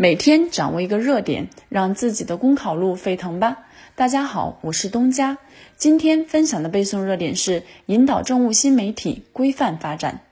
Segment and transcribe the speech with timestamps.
[0.00, 3.58] 每天掌握一个热点，让自己的公考路沸腾吧！
[3.96, 5.36] 大家好，我是东家。
[5.76, 10.22] 今天分享的背诵热点是引导政务新媒体规范发展。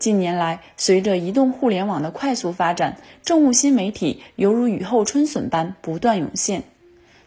[0.00, 6.64] 近年来，随着移动互联网的快速发展，政务新媒体犹如雨后春笋般不断涌现。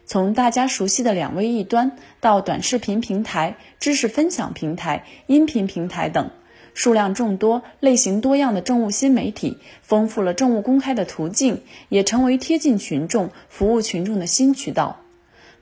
[0.04, 6.28] 从大家熟悉的两微一端，到短视频平台、知识分享平台、音频平台等。
[6.74, 15.00] 数量众多、类型多样的政务新媒体，丰富了政务公开的途径，也成为贴近群众、服务群众的新渠道。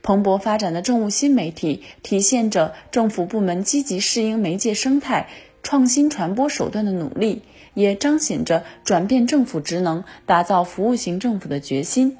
[0.01, 5.29] 蓬勃发展的政务新媒体，体现着政府部门积极适应媒介生态、
[5.63, 7.43] 创新传播手段的努力，
[7.75, 12.17] 也彰显着转变政府职能、打造服务型政府的决心。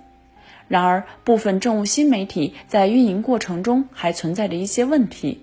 [0.67, 5.43] 然而，部分政务新媒体在运营过程中还存在着一些问题。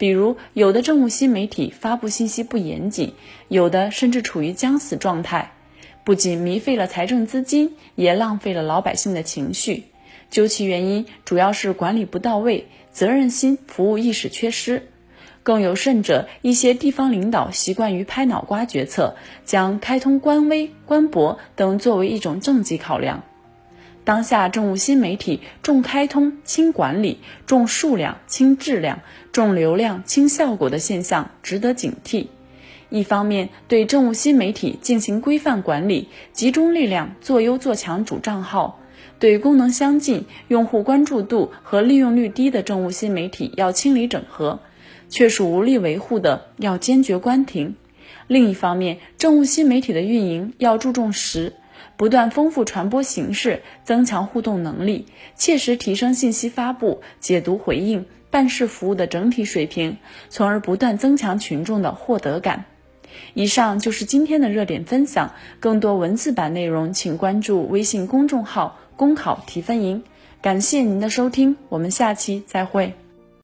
[0.00, 3.12] 比如，有的政务新媒体发布信息不严谨，
[3.48, 5.52] 有的甚至处于将死状态，
[6.04, 9.84] 不仅糜费了财政资金，也浪费了老百姓的情绪。
[10.30, 14.88] 究其原因，主要是管理不到位、责任心、服务意识缺失。
[15.42, 23.22] 更有甚者，一些地方领导习惯于拍脑瓜决策，将开通官微、官博等作为一种政绩考量。
[24.10, 32.26] 当下政务新媒体重开通轻管理、重数量轻质量、重流量轻效果的现象值得警惕。
[32.88, 38.80] 一方面，对政务新媒体进行规范管理，集中力量做优做强主账号；
[39.20, 44.58] 对功能相近、用户关注度和利用率低的政务新媒体要清理整合，
[45.08, 47.76] 确属无力维护的要坚决关停。
[48.26, 51.52] 另一方面，政务新媒体的运营要注重实。
[51.96, 62.64] 不断丰富传播形式，增强互动能力，切实提升信息发布、解读回应、办事服务的整体水平，从而不断增强群众的获得感。
[63.34, 70.04] 以上就是今天的热点分享，更多文字版内容请关注微信公众号“公考提分营”。
[70.40, 72.99] 感谢您的收听，我们下期再会。